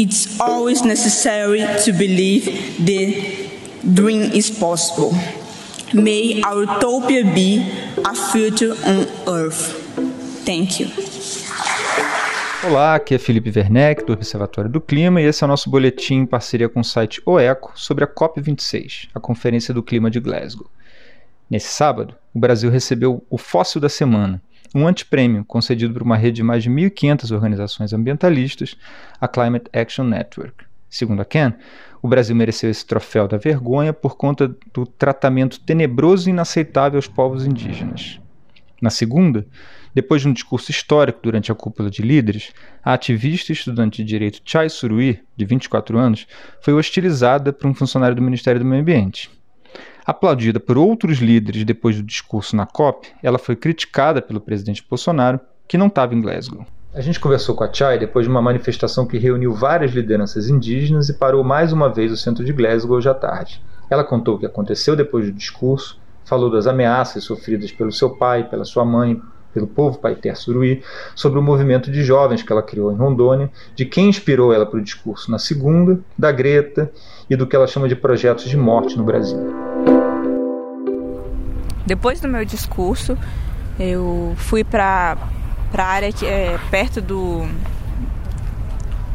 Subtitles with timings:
[0.00, 2.46] it's always necessary to believe
[2.82, 3.50] the
[3.92, 5.12] dream is possible.
[5.92, 7.60] May our utopia be
[8.02, 9.76] a future on earth.
[10.46, 10.88] Thank you.
[12.62, 16.14] Olá, aqui é Felipe Werneck, do Observatório do Clima, e esse é o nosso boletim
[16.14, 20.66] em parceria com o site OECO sobre a COP26, a Conferência do Clima de Glasgow.
[21.48, 24.42] Nesse sábado, o Brasil recebeu o Fóssil da Semana,
[24.74, 28.76] um antiprêmio concedido por uma rede de mais de 1.500 organizações ambientalistas,
[29.20, 30.64] a Climate Action Network.
[30.88, 31.54] Segundo a Ken,
[32.02, 37.06] o Brasil mereceu esse troféu da vergonha por conta do tratamento tenebroso e inaceitável aos
[37.06, 38.20] povos indígenas.
[38.80, 39.46] Na segunda,
[39.94, 42.52] depois de um discurso histórico durante a cúpula de líderes,
[42.82, 46.26] a ativista e estudante de direito Chai Surui, de 24 anos,
[46.62, 49.30] foi hostilizada por um funcionário do Ministério do Meio Ambiente.
[50.06, 55.38] Aplaudida por outros líderes depois do discurso na COP, ela foi criticada pelo presidente Bolsonaro,
[55.68, 56.66] que não estava em Glasgow.
[56.92, 61.08] A gente conversou com a Chai depois de uma manifestação que reuniu várias lideranças indígenas
[61.08, 63.62] e parou mais uma vez o centro de Glasgow hoje à tarde.
[63.88, 68.48] Ela contou o que aconteceu depois do discurso, falou das ameaças sofridas pelo seu pai,
[68.48, 70.82] pela sua mãe, pelo povo Paiter Suruí,
[71.14, 74.78] sobre o movimento de jovens que ela criou em Rondônia, de quem inspirou ela para
[74.78, 76.90] o discurso na segunda, da Greta
[77.28, 79.38] e do que ela chama de projetos de morte no Brasil.
[81.86, 83.18] Depois do meu discurso,
[83.78, 85.16] eu fui para
[85.76, 87.48] a área que é perto do,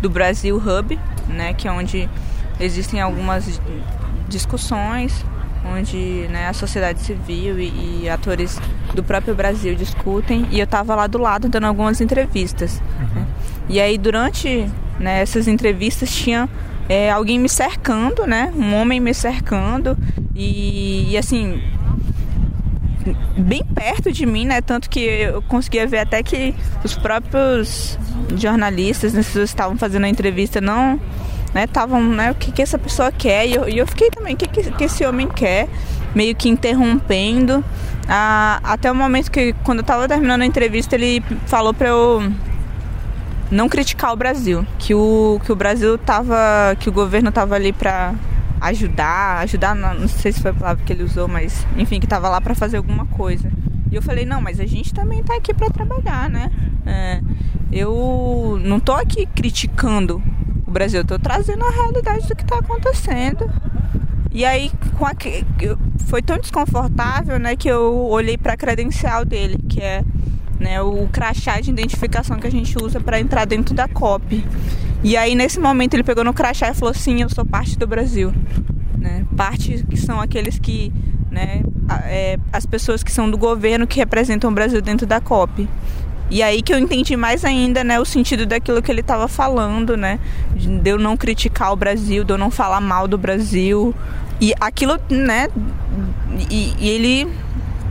[0.01, 2.09] do Brasil Hub, né, que é onde
[2.59, 3.61] existem algumas
[4.27, 5.25] discussões,
[5.73, 8.59] onde né, a sociedade civil e, e, atores
[8.93, 12.81] do próprio Brasil discutem, e eu estava lá do lado dando algumas entrevistas.
[12.99, 13.21] Uhum.
[13.21, 13.27] Né?
[13.67, 16.47] E aí, durante né, essas entrevistas, tinha
[16.87, 19.97] é, alguém me cercando, né, um homem me cercando,
[20.35, 21.61] e, e assim,
[23.37, 24.61] bem perto de mim, né?
[24.61, 27.97] Tanto que eu conseguia ver até que os próprios
[28.35, 30.99] jornalistas, né, estavam fazendo a entrevista, não
[31.63, 34.33] estavam, né, né, o que, que essa pessoa quer, e eu, e eu fiquei também,
[34.33, 35.69] o que, que, que esse homem quer,
[36.13, 37.63] meio que interrompendo,
[38.07, 42.31] ah, até o momento que, quando eu estava terminando a entrevista, ele falou para eu
[43.49, 47.71] não criticar o Brasil, que o, que o Brasil tava, que o governo tava ali
[47.71, 48.13] para
[48.61, 52.29] ajudar, ajudar, não sei se foi a palavra que ele usou, mas enfim, que tava
[52.29, 53.51] lá para fazer alguma coisa.
[53.91, 56.51] E eu falei, não, mas a gente também tá aqui para trabalhar, né?
[56.85, 57.21] É,
[57.71, 60.21] eu não tô aqui criticando
[60.75, 63.49] Brasil, eu tô trazendo a realidade do que tá acontecendo.
[64.29, 65.13] E aí com a,
[66.07, 70.03] foi tão desconfortável, né, que eu olhei para a credencial dele, que é
[70.59, 74.43] né, o crachá de identificação que a gente usa para entrar dentro da COP.
[75.01, 77.87] E aí nesse momento ele pegou no crachá e falou assim, eu sou parte do
[77.87, 78.33] Brasil.
[78.97, 79.25] Né?
[79.37, 80.91] Parte que são aqueles que,
[81.31, 81.63] né,
[82.03, 85.69] é, as pessoas que são do governo que representam o Brasil dentro da COP.
[86.29, 89.95] E aí que eu entendi mais ainda, né, o sentido daquilo que ele estava falando,
[89.95, 90.19] né,
[90.55, 93.93] de eu não criticar o Brasil, de eu não falar mal do Brasil.
[94.41, 95.49] E aquilo, né,
[96.49, 97.27] e, e ele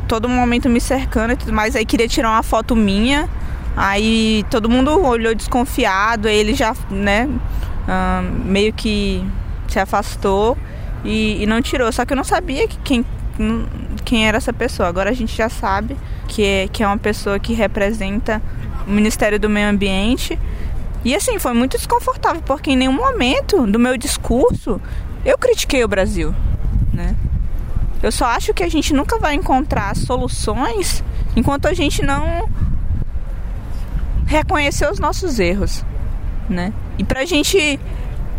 [0.08, 3.28] todo momento me cercando e tudo mais, aí queria tirar uma foto minha
[3.76, 9.24] Aí todo mundo olhou desconfiado, aí ele já, né, uh, meio que
[9.66, 10.56] se afastou
[11.04, 11.90] e, e, não tirou.
[11.90, 13.04] Só que eu não sabia que quem,
[14.04, 14.88] quem era essa pessoa.
[14.88, 15.96] Agora a gente já sabe
[16.28, 18.42] que é, que é uma pessoa que representa
[18.86, 20.38] o Ministério do Meio Ambiente.
[21.04, 24.80] E assim, foi muito desconfortável, porque em nenhum momento do meu discurso
[25.24, 26.34] eu critiquei o Brasil,
[26.92, 27.14] né?
[28.02, 31.02] Eu só acho que a gente nunca vai encontrar soluções
[31.34, 32.48] enquanto a gente não
[34.26, 35.84] reconhecer os nossos erros,
[36.48, 36.72] né?
[36.98, 37.78] E pra gente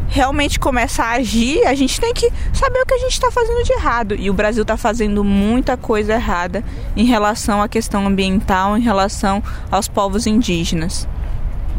[0.07, 3.63] realmente começar a agir, a gente tem que saber o que a gente está fazendo
[3.63, 4.15] de errado.
[4.15, 6.63] E o Brasil está fazendo muita coisa errada
[6.95, 11.07] em relação à questão ambiental, em relação aos povos indígenas.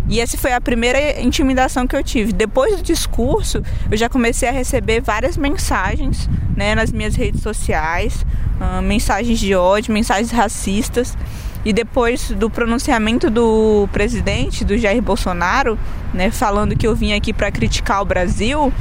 [0.09, 2.33] E essa foi a primeira intimidação que eu tive.
[2.33, 8.25] Depois do discurso, eu já comecei a receber várias mensagens né, nas minhas redes sociais,
[8.61, 11.17] uh, mensagens de ódio, mensagens racistas.
[11.65, 15.79] E depois do pronunciamento do presidente, do Jair Bolsonaro,
[16.15, 18.73] né, falando que eu vim aqui para criticar o Brasil,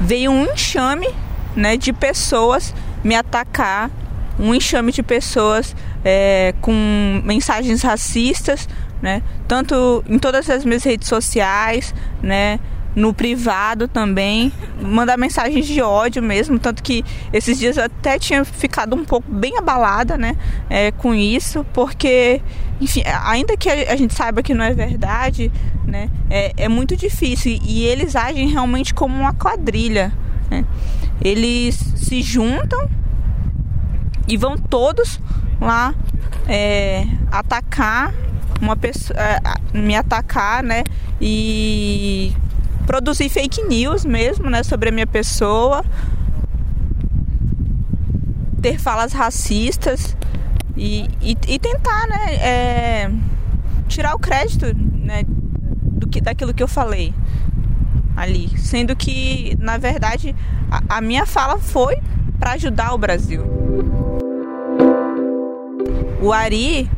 [0.00, 1.08] veio um enxame
[1.54, 3.90] né, de pessoas me atacar,
[4.38, 5.74] um enxame de pessoas
[6.04, 8.68] é, com mensagens racistas,
[9.00, 12.58] né, tanto em todas as minhas redes sociais, né,
[12.96, 14.50] no privado também,
[14.80, 19.30] mandar mensagens de ódio mesmo, tanto que esses dias eu até tinha ficado um pouco
[19.30, 20.34] bem abalada, né,
[20.70, 22.40] é, com isso, porque,
[22.80, 25.52] enfim, ainda que a gente saiba que não é verdade,
[25.84, 30.10] né, é, é muito difícil e eles agem realmente como uma quadrilha,
[30.50, 30.64] né,
[31.22, 32.88] eles se juntam
[34.26, 35.20] e vão todos
[35.60, 35.94] lá
[36.48, 38.14] é, atacar
[38.60, 39.38] uma pessoa é,
[39.76, 40.82] me atacar, né?
[41.20, 42.32] E
[42.86, 45.84] produzir fake news mesmo, né, sobre a minha pessoa,
[48.62, 50.16] ter falas racistas
[50.76, 53.10] e, e, e tentar, né, é,
[53.88, 57.12] tirar o crédito, né, do que daquilo que eu falei
[58.16, 60.34] ali, sendo que na verdade
[60.70, 61.96] a, a minha fala foi
[62.38, 63.42] para ajudar o Brasil.
[66.20, 66.90] O Ari,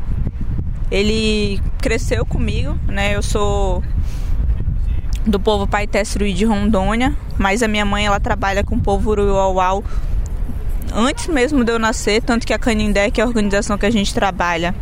[0.90, 3.14] ele cresceu comigo, né?
[3.14, 3.82] Eu sou
[5.30, 9.84] do povo Paitesruí de Rondônia, mas a minha mãe ela trabalha com o povo Uruauau
[10.92, 13.90] antes mesmo de eu nascer, tanto que a Canindé, que é a organização que a
[13.90, 14.74] gente trabalha,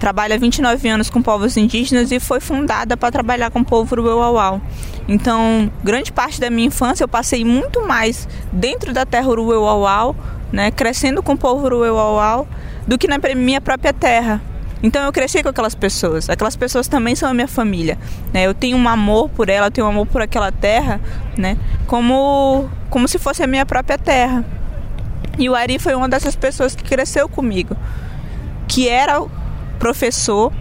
[0.00, 4.60] trabalha 29 anos com povos indígenas e foi fundada para trabalhar com o povo Uruauau.
[5.08, 10.16] Então, grande parte da minha infância eu passei muito mais dentro da terra Uruauau,
[10.52, 12.46] né, crescendo com o povo Uruauau,
[12.86, 14.40] do que na minha própria terra.
[14.84, 16.28] Então eu cresci com aquelas pessoas.
[16.28, 17.96] Aquelas pessoas também são a minha família.
[18.34, 18.44] Né?
[18.46, 21.00] Eu tenho um amor por ela, eu tenho um amor por aquela terra,
[21.38, 21.56] né?
[21.86, 24.44] Como, como se fosse a minha própria terra.
[25.38, 27.74] E o Ari foi uma dessas pessoas que cresceu comigo,
[28.68, 29.24] que era
[29.78, 30.52] professor,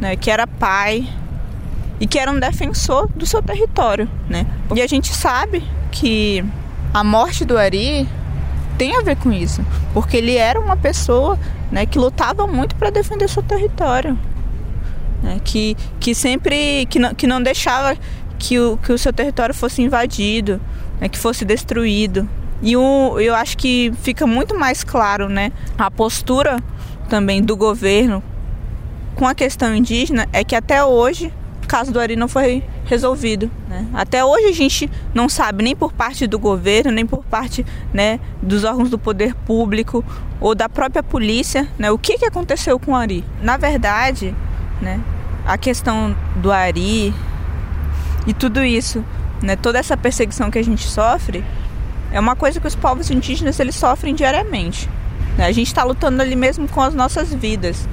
[0.00, 0.16] né?
[0.16, 1.08] Que era pai
[2.00, 4.44] e que era um defensor do seu território, né?
[4.74, 5.62] E a gente sabe
[5.92, 6.44] que
[6.92, 8.08] a morte do Ari
[8.76, 11.38] tem a ver com isso, porque ele era uma pessoa
[11.70, 14.18] né, que lutava muito para defender seu território,
[15.22, 17.96] né, que, que sempre que não, que não deixava
[18.38, 20.60] que o, que o seu território fosse invadido,
[21.00, 22.28] né, que fosse destruído.
[22.62, 26.62] E o, eu acho que fica muito mais claro né, a postura
[27.08, 28.22] também do governo
[29.14, 31.32] com a questão indígena é que até hoje
[31.70, 33.48] caso do Ari não foi resolvido.
[33.68, 33.86] Né?
[33.94, 37.64] Até hoje a gente não sabe nem por parte do governo, nem por parte
[37.94, 40.04] né, dos órgãos do poder público
[40.40, 43.24] ou da própria polícia né, o que, que aconteceu com o Ari.
[43.40, 44.34] Na verdade,
[44.82, 45.00] né,
[45.46, 47.14] a questão do Ari
[48.26, 49.04] e tudo isso,
[49.40, 51.44] né, toda essa perseguição que a gente sofre,
[52.10, 54.88] é uma coisa que os povos indígenas eles sofrem diariamente.
[55.38, 55.46] Né?
[55.46, 57.88] A gente está lutando ali mesmo com as nossas vidas.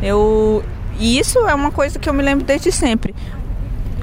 [0.00, 0.64] Eu,
[0.98, 3.14] e isso é uma coisa que eu me lembro desde sempre.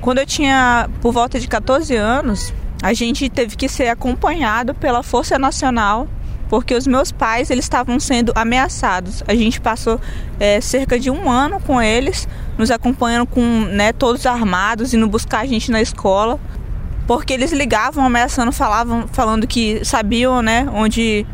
[0.02, 5.02] Quando eu tinha por volta de 14 anos, a gente teve que ser acompanhado pela
[5.02, 6.08] Força Nacional
[6.50, 9.24] porque os meus pais eles estavam sendo ameaçados.
[9.28, 10.00] A gente passou
[10.40, 12.28] é, cerca de um ano com eles,
[12.58, 16.40] nos acompanhando com né, todos armados, indo buscar a gente na escola,
[17.08, 21.26] porque eles ligavam ameaçando, falavam, falando que sabiam, né, onde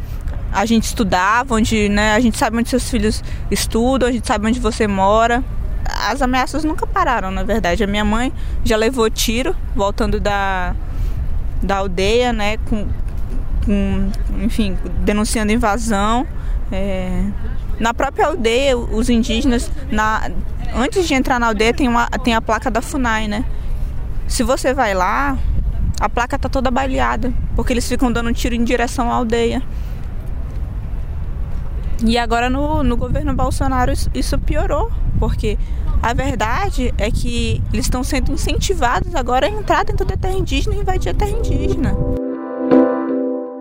[0.51, 4.47] a gente estudava, onde né, a gente sabe onde seus filhos estudam, a gente sabe
[4.47, 5.43] onde você mora.
[5.85, 7.83] As ameaças nunca pararam, na verdade.
[7.83, 8.33] A minha mãe
[8.63, 10.75] já levou tiro voltando da,
[11.61, 12.87] da aldeia, né, com,
[13.65, 14.11] com
[14.43, 16.27] enfim, denunciando invasão.
[16.71, 17.25] É,
[17.79, 20.29] na própria aldeia, os indígenas, na,
[20.75, 23.45] antes de entrar na aldeia, tem, uma, tem a placa da FUNAI, né?
[24.27, 25.37] Se você vai lá,
[25.99, 29.61] a placa tá toda baleada, porque eles ficam dando tiro em direção à aldeia.
[32.03, 35.57] E agora no, no governo Bolsonaro isso, isso piorou, porque
[36.01, 40.75] a verdade é que eles estão sendo incentivados agora a entrar dentro da terra indígena
[40.75, 41.95] e invadir a terra indígena.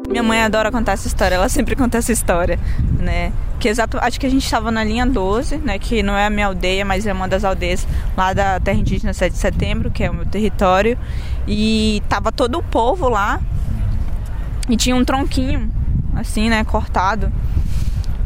[0.09, 2.59] Minha mãe adora contar essa história, ela sempre conta essa história,
[2.99, 3.33] né?
[3.61, 5.79] Que exato, acho que a gente estava na linha 12, né?
[5.79, 9.13] Que não é a minha aldeia, mas é uma das aldeias lá da terra indígena
[9.13, 10.99] 7 de setembro, que é o meu território.
[11.47, 13.39] E tava todo o povo lá
[14.69, 15.71] e tinha um tronquinho,
[16.17, 16.65] assim, né?
[16.65, 17.31] Cortado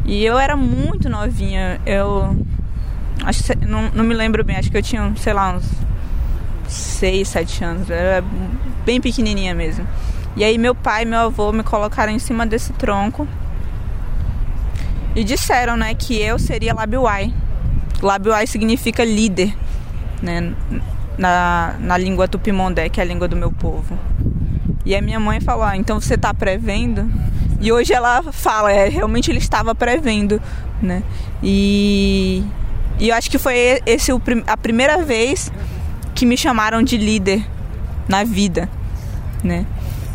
[0.04, 1.80] e eu era muito novinha.
[1.86, 2.36] Eu.
[3.24, 5.70] Acho não, não me lembro bem, acho que eu tinha, sei lá, uns
[6.68, 7.90] 6, 7 anos.
[7.90, 8.24] Eu era
[8.84, 9.86] bem pequenininha mesmo.
[10.36, 13.26] E aí meu pai e meu avô me colocaram em cima desse tronco.
[15.14, 17.32] E disseram, né, que eu seria Labiuai.
[18.02, 19.54] Labiuai significa líder,
[20.20, 20.52] né,
[21.16, 23.96] na, na língua tupimondé, que é a língua do meu povo.
[24.84, 27.08] E a minha mãe falou: ah, então você está prevendo?
[27.64, 30.38] E hoje ela fala, é, realmente ele estava prevendo,
[30.82, 31.02] né?
[31.42, 32.44] E,
[32.98, 35.50] e eu acho que foi esse o, a primeira vez
[36.14, 37.42] que me chamaram de líder
[38.06, 38.68] na vida,
[39.42, 39.64] né?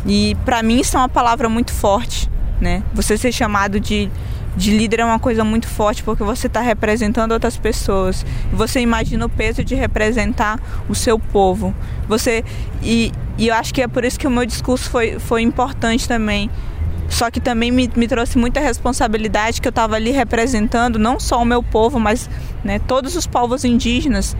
[0.06, 2.30] E para mim isso é uma palavra muito forte,
[2.60, 2.84] né?
[2.94, 4.08] Você ser chamado de
[4.56, 8.26] de líder é uma coisa muito forte porque você está representando outras pessoas.
[8.52, 11.74] Você imagina o peso de representar o seu povo.
[12.08, 12.44] Você
[12.82, 16.06] e, e eu acho que é por isso que o meu discurso foi, foi importante
[16.06, 16.50] também
[17.10, 21.42] só que também me, me trouxe muita responsabilidade que eu estava ali representando não só
[21.42, 22.30] o meu povo, mas
[22.64, 24.34] né, todos os povos indígenas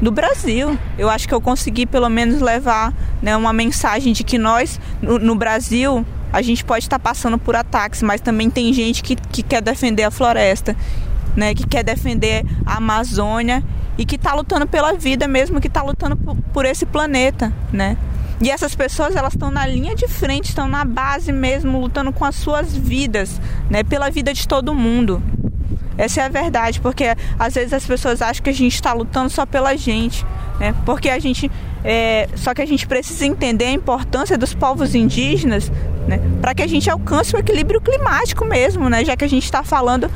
[0.00, 0.78] do Brasil.
[0.96, 5.18] Eu acho que eu consegui pelo menos levar né, uma mensagem de que nós, no,
[5.18, 9.42] no Brasil, a gente pode estar passando por ataques, mas também tem gente que, que
[9.42, 10.76] quer defender a floresta.
[11.36, 13.62] né, que quer defender a Amazônia
[13.96, 17.96] e que está lutando pela vida mesmo, que está lutando por, por esse planeta, né?
[18.40, 22.24] E essas pessoas elas estão na linha de frente, estão na base mesmo, lutando com
[22.24, 25.22] as suas vidas, né, pela vida de todo mundo.
[25.98, 29.28] Essa é a verdade, porque às vezes as pessoas acham que a gente está lutando
[29.28, 30.24] só pela gente,
[30.58, 30.74] né?
[30.86, 31.50] Porque a gente,
[31.84, 35.70] é, só que a gente precisa entender a importância dos povos indígenas,
[36.08, 36.18] né?
[36.40, 39.04] Para que a gente alcance o equilíbrio climático mesmo, né?
[39.04, 40.10] Já que a gente está falando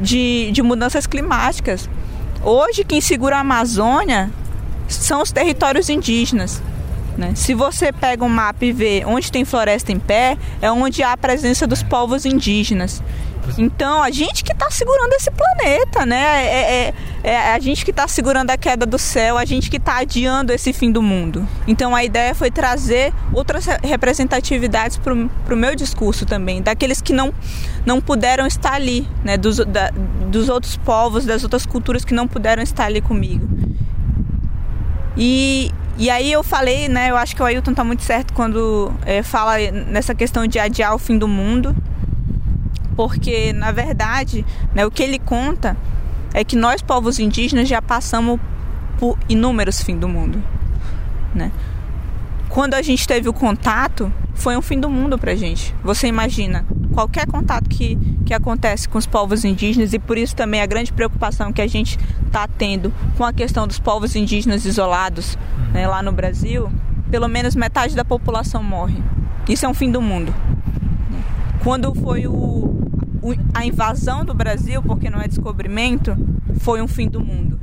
[0.00, 1.88] de, de mudanças climáticas.
[2.42, 4.30] Hoje quem segura a Amazônia
[4.88, 6.60] são os territórios indígenas.
[7.18, 7.32] Né?
[7.34, 11.12] Se você pega um mapa e vê onde tem floresta em pé, é onde há
[11.12, 13.02] a presença dos povos indígenas.
[13.56, 16.44] Então, a gente que está segurando esse planeta, né?
[16.44, 16.94] É, é,
[17.24, 20.52] é a gente que está segurando a queda do céu, a gente que está adiando
[20.52, 21.48] esse fim do mundo.
[21.66, 27.32] Então, a ideia foi trazer outras representatividades para o meu discurso também, daqueles que não,
[27.86, 29.36] não puderam estar ali, né?
[29.38, 29.90] Dos, da,
[30.30, 33.48] dos outros povos, das outras culturas que não puderam estar ali comigo.
[35.16, 37.10] E, e aí eu falei, né?
[37.10, 39.58] Eu acho que o Ailton está muito certo quando é, fala
[39.90, 41.74] nessa questão de adiar o fim do mundo
[42.98, 45.76] porque na verdade né, o que ele conta
[46.34, 48.40] é que nós povos indígenas já passamos
[48.98, 50.42] por inúmeros fins do mundo,
[51.32, 51.52] né?
[52.48, 55.72] Quando a gente teve o contato, foi um fim do mundo pra gente.
[55.84, 56.66] Você imagina,
[56.98, 60.92] qualquer contato que, que acontece com os povos indígenas e por isso também a grande
[60.92, 65.38] preocupação que a gente está tendo com a questão dos povos indígenas isolados
[65.72, 66.68] né, lá no Brasil,
[67.08, 69.00] pelo menos metade da população morre.
[69.48, 70.34] Isso é um fim do mundo.
[71.62, 72.74] Quando foi o,
[73.54, 76.16] a invasão do Brasil, porque não é descobrimento,
[76.58, 77.60] foi um fim do mundo.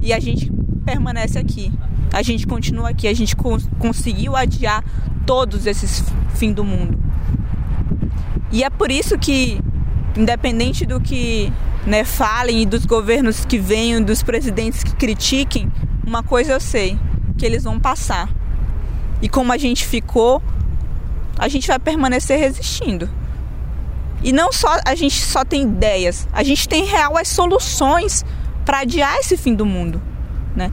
[0.00, 0.50] E a gente
[0.86, 1.70] permanece aqui.
[2.14, 3.06] A gente continua aqui.
[3.08, 4.82] A gente cons conseguiu adiar
[5.26, 6.02] todos esses
[6.34, 7.09] fim do mundo.
[8.52, 9.60] E é por isso que,
[10.16, 11.52] independente do que
[11.86, 15.72] né, falem e dos governos que venham, dos presidentes que critiquem,
[16.06, 16.98] uma coisa eu sei,
[17.38, 18.28] que eles vão passar.
[19.22, 20.42] E como a gente ficou,
[21.38, 23.08] a gente vai permanecer resistindo.
[24.22, 28.24] E não só a gente só tem ideias, a gente tem real as soluções
[28.64, 30.02] para adiar esse fim do mundo,
[30.54, 30.70] né?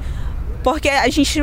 [0.64, 1.42] Porque a gente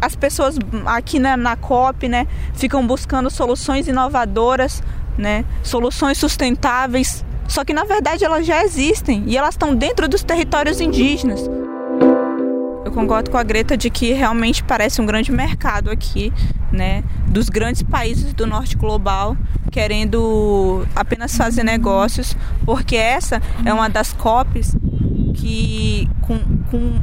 [0.00, 0.56] as pessoas
[0.86, 4.82] aqui na, na COP, né, ficam buscando soluções inovadoras,
[5.16, 10.22] né, soluções sustentáveis, só que na verdade elas já existem e elas estão dentro dos
[10.22, 11.48] territórios indígenas.
[12.84, 16.32] Eu concordo com a Greta de que realmente parece um grande mercado aqui,
[16.72, 19.36] né, dos grandes países do norte global
[19.76, 24.74] querendo apenas fazer negócios, porque essa é uma das COPs
[25.34, 26.38] que com,
[26.70, 27.02] com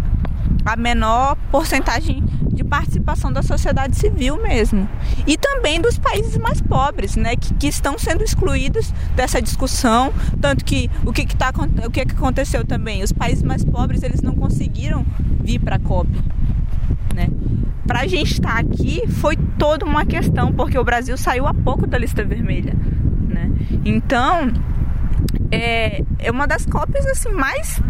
[0.66, 4.88] a menor porcentagem de participação da sociedade civil mesmo.
[5.26, 10.14] E também dos países mais pobres, né, que, que estão sendo excluídos dessa discussão.
[10.40, 11.52] Tanto que o que, que, tá,
[11.86, 13.04] o que, que aconteceu também?
[13.04, 15.06] Os países mais pobres eles não conseguiram
[15.42, 16.10] vir para a COP.
[17.14, 17.30] Né?
[17.86, 21.54] Para a gente estar tá aqui foi toda uma questão, porque o Brasil saiu há
[21.54, 22.76] pouco da lista vermelha.
[23.28, 23.52] Né?
[23.84, 24.52] Então,
[25.52, 27.82] é, é uma das cópias assim mais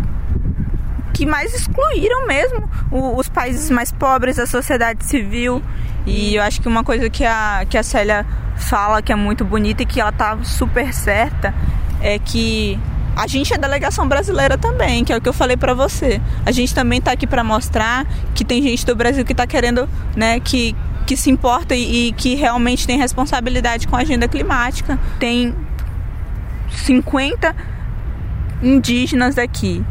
[1.14, 5.62] que mais excluíram mesmo os países mais pobres, a sociedade civil.
[6.06, 8.26] E eu acho que uma coisa que a, que a Célia
[8.58, 11.54] fala que é muito bonita e que ela tá super certa
[12.02, 12.78] é que
[13.16, 16.20] a gente é delegação brasileira também, que é o que eu falei para você.
[16.46, 19.88] A gente também tá aqui para mostrar que tem gente do Brasil que tá querendo,
[20.16, 24.98] né, que que se importa e, e que realmente tem responsabilidade com a agenda climática.
[25.20, 25.54] Tem
[26.70, 27.54] 50
[28.62, 29.84] indígenas aqui.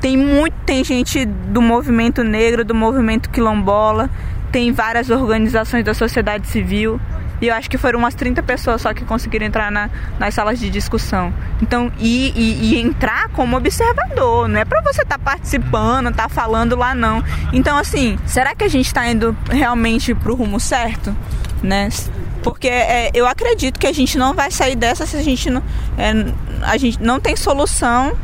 [0.00, 4.08] Tem muito, tem gente do movimento negro, do movimento quilombola,
[4.52, 7.00] tem várias organizações da sociedade civil.
[7.40, 10.58] E eu acho que foram umas 30 pessoas só que conseguiram entrar na, nas salas
[10.58, 11.32] de discussão.
[11.62, 16.24] Então, e, e, e entrar como observador, não é para você estar tá participando, estar
[16.24, 17.22] tá falando lá não.
[17.52, 21.14] Então, assim, será que a gente está indo realmente pro rumo certo?
[21.62, 21.88] Né?
[22.42, 25.62] Porque é, eu acredito que a gente não vai sair dessa se a gente não,
[25.96, 26.12] é,
[26.62, 28.16] a gente não tem solução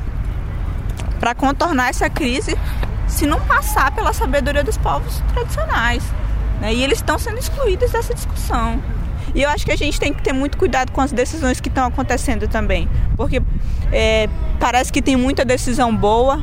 [1.20, 2.56] para contornar essa crise
[3.06, 6.02] se não passar pela sabedoria dos povos tradicionais.
[6.60, 6.74] Né?
[6.74, 8.82] E eles estão sendo excluídos dessa discussão.
[9.34, 11.68] E eu acho que a gente tem que ter muito cuidado com as decisões que
[11.68, 13.42] estão acontecendo também, porque
[13.90, 14.28] é,
[14.60, 16.40] parece que tem muita decisão boa,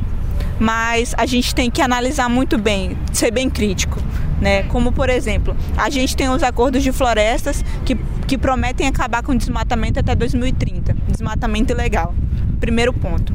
[0.58, 3.98] mas a gente tem que analisar muito bem, ser bem crítico.
[4.40, 4.64] Né?
[4.64, 7.96] Como, por exemplo, a gente tem os acordos de florestas que,
[8.32, 12.14] que prometem acabar com o desmatamento até 2030 desmatamento ilegal.
[12.58, 13.30] Primeiro ponto.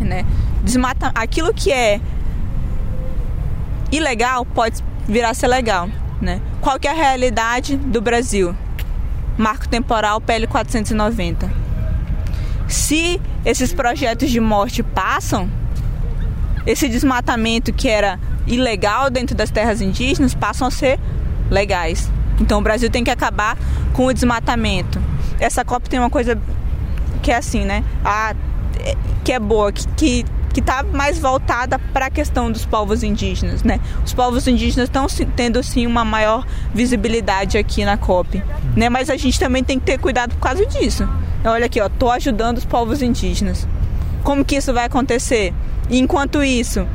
[0.00, 0.24] Né?
[0.62, 2.00] Desmata, aquilo que é
[3.90, 4.76] ilegal pode
[5.08, 5.88] virar a ser legal.
[6.20, 6.40] Né?
[6.60, 8.54] Qual que é a realidade do Brasil?
[9.36, 11.52] Marco temporal PL 490.
[12.68, 15.50] Se esses projetos de morte passam,
[16.64, 21.00] esse desmatamento que era ilegal dentro das terras indígenas passam a ser
[21.50, 22.08] legais.
[22.40, 23.56] Então o Brasil tem que acabar
[23.92, 25.00] com o desmatamento.
[25.38, 26.38] Essa COP tem uma coisa
[27.22, 27.84] que é assim, né?
[28.04, 28.34] A,
[29.24, 33.62] que é boa, que, que que está mais voltada para a questão dos povos indígenas,
[33.62, 33.80] né?
[34.04, 38.42] Os povos indígenas estão tendo sim uma maior visibilidade aqui na COP,
[38.76, 38.88] né?
[38.88, 41.08] Mas a gente também tem que ter cuidado por causa disso.
[41.44, 43.66] Olha aqui, ó, tô ajudando os povos indígenas.
[44.22, 45.54] Como que isso vai acontecer?
[45.88, 46.86] E enquanto isso,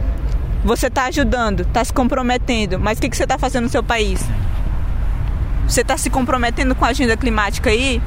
[0.64, 3.84] você está ajudando, está se comprometendo, mas o que, que você está fazendo no seu
[3.84, 4.24] país?
[5.68, 8.02] Você está se comprometendo com a agenda climática aí?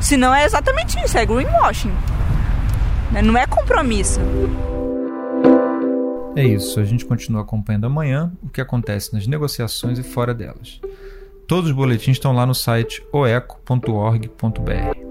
[0.00, 1.92] Se não é exatamente isso, é greenwashing.
[3.12, 3.22] Né?
[3.22, 4.20] Não é compromisso.
[6.34, 10.80] É isso, a gente continua acompanhando amanhã o que acontece nas negociações e fora delas.
[11.46, 15.09] Todos os boletins estão lá no site oeco.org.br.